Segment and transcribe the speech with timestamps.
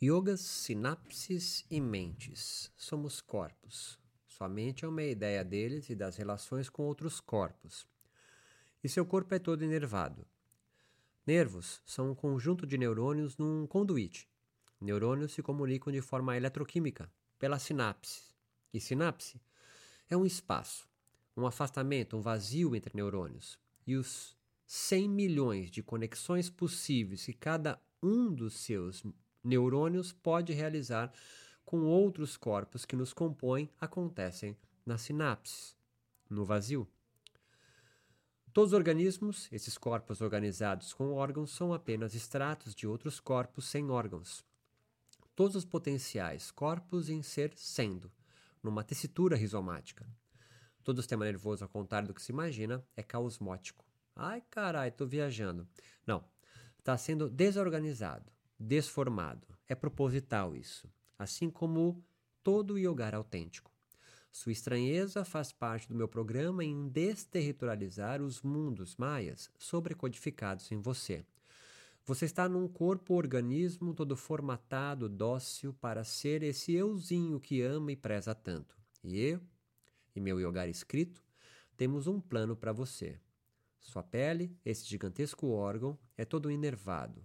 [0.00, 2.70] Yogas, sinapses e mentes.
[2.76, 3.98] Somos corpos.
[4.28, 7.84] Sua mente é uma ideia deles e das relações com outros corpos.
[8.84, 10.24] E seu corpo é todo enervado.
[11.26, 14.28] Nervos são um conjunto de neurônios num conduíte.
[14.80, 18.22] Neurônios se comunicam de forma eletroquímica, pela sinapse.
[18.72, 19.40] E sinapse
[20.08, 20.88] é um espaço,
[21.36, 23.58] um afastamento, um vazio entre neurônios.
[23.84, 29.02] E os 100 milhões de conexões possíveis que cada um dos seus
[29.42, 31.12] neurônios pode realizar
[31.64, 34.56] com outros corpos que nos compõem acontecem
[34.86, 35.76] nas sinapses,
[36.28, 36.88] no vazio.
[38.52, 43.90] Todos os organismos, esses corpos organizados com órgãos, são apenas extratos de outros corpos sem
[43.90, 44.44] órgãos.
[45.36, 48.10] Todos os potenciais corpos em ser sendo,
[48.62, 50.08] numa tessitura rizomática.
[50.82, 53.84] Todo o sistema nervoso, ao contrário do que se imagina, é caosmótico.
[54.16, 55.68] Ai, carai, tô viajando.
[56.06, 56.24] Não,
[56.78, 59.46] está sendo desorganizado, desformado.
[59.68, 62.02] É proposital isso, assim como
[62.42, 63.70] todo yogar autêntico.
[64.30, 71.24] Sua estranheza faz parte do meu programa em desterritorializar os mundos maias sobrecodificados em você.
[72.04, 78.34] Você está num corpo-organismo todo formatado, dócil, para ser esse euzinho que ama e preza
[78.34, 78.78] tanto.
[79.04, 79.40] E eu,
[80.16, 81.22] e meu yogar escrito,
[81.76, 83.18] temos um plano para você.
[83.78, 87.22] Sua pele, esse gigantesco órgão, é todo enervado.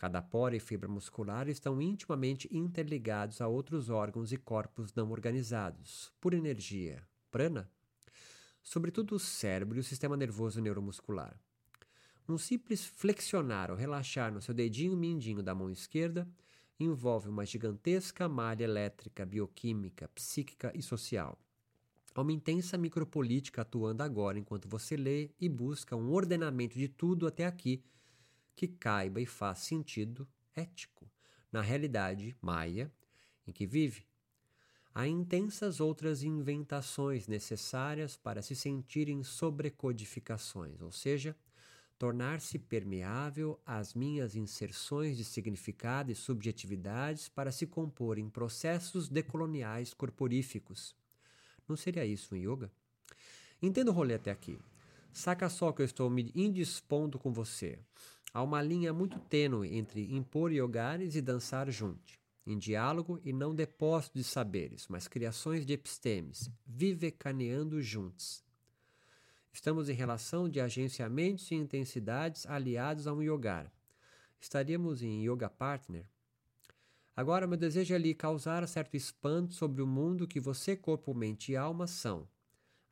[0.00, 6.10] Cada poro e fibra muscular estão intimamente interligados a outros órgãos e corpos não organizados,
[6.18, 7.70] por energia, prana,
[8.62, 11.38] sobretudo o cérebro e o sistema nervoso neuromuscular.
[12.26, 16.26] Um simples flexionar ou relaxar no seu dedinho mindinho da mão esquerda
[16.78, 21.38] envolve uma gigantesca malha elétrica, bioquímica, psíquica e social.
[22.14, 27.26] Há uma intensa micropolítica atuando agora enquanto você lê e busca um ordenamento de tudo
[27.26, 27.84] até aqui
[28.60, 31.10] que caiba e faz sentido ético
[31.50, 32.92] na realidade maia
[33.46, 34.04] em que vive.
[34.94, 41.34] Há intensas outras inventações necessárias para se sentirem sobrecodificações, ou seja,
[41.98, 49.94] tornar-se permeável às minhas inserções de significado e subjetividades para se compor em processos decoloniais
[49.94, 50.94] corporíficos.
[51.66, 52.70] Não seria isso um yoga?
[53.62, 54.58] Entenda o rolê até aqui.
[55.14, 57.78] Saca só que eu estou me indispondo com você.
[58.32, 62.12] Há uma linha muito tênue entre impor yogares e dançar junto,
[62.46, 68.44] em diálogo e não depósito de saberes, mas criações de epistemes, vivecaneando juntos.
[69.52, 73.70] Estamos em relação de agenciamentos e intensidades aliados a um yogar.
[74.40, 76.06] Estaríamos em yoga partner?
[77.16, 81.52] Agora, meu desejo é lhe causar certo espanto sobre o mundo que você, corpo, mente
[81.52, 82.28] e alma são.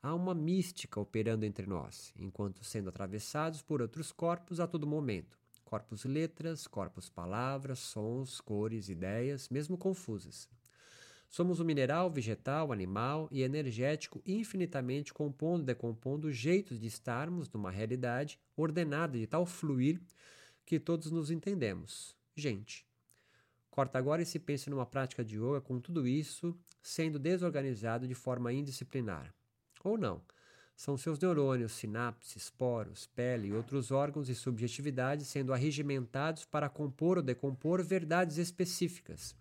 [0.00, 5.36] Há uma mística operando entre nós, enquanto sendo atravessados por outros corpos a todo momento.
[5.64, 10.48] Corpos letras, corpos palavras, sons, cores, ideias, mesmo confusas.
[11.28, 17.70] Somos um mineral, vegetal, animal e energético infinitamente compondo e decompondo jeitos de estarmos numa
[17.70, 20.00] realidade ordenada de tal fluir
[20.64, 22.16] que todos nos entendemos.
[22.36, 22.86] Gente.
[23.68, 28.14] Corta agora e se pense numa prática de yoga com tudo isso sendo desorganizado de
[28.14, 29.34] forma indisciplinar.
[29.84, 30.20] Ou não.
[30.76, 37.16] São seus neurônios, sinapses, poros, pele e outros órgãos e subjetividades sendo arregimentados para compor
[37.16, 39.34] ou decompor verdades específicas.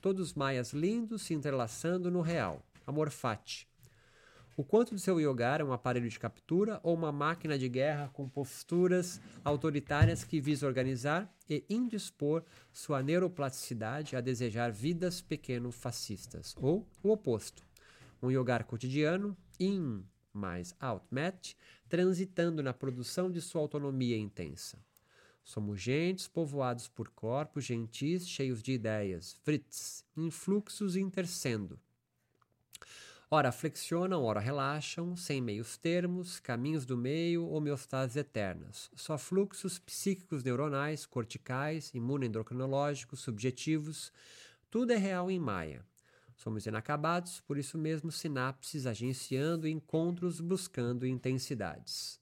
[0.00, 2.64] Todos maias lindos se entrelaçando no real.
[2.86, 3.66] Amor fati.
[4.56, 8.08] O quanto do seu yogar é um aparelho de captura ou uma máquina de guerra
[8.12, 12.42] com posturas autoritárias que visa organizar e indispor
[12.72, 17.66] sua neuroplasticidade a desejar vidas pequeno-fascistas, ou o oposto,
[18.22, 21.54] um yogar cotidiano, in mais out-match,
[21.88, 24.78] transitando na produção de sua autonomia intensa.
[25.42, 31.78] Somos gentes povoados por corpos gentis cheios de ideias, frits, influxos intercendo
[33.28, 38.88] Ora flexionam, ora relaxam, sem meios termos, caminhos do meio, homeostases eternas.
[38.94, 44.12] Só fluxos psíquicos neuronais, corticais, imunoendocrinológicos, subjetivos.
[44.70, 45.84] Tudo é real em Maia.
[46.36, 52.20] Somos inacabados, por isso mesmo sinapses agenciando encontros buscando intensidades.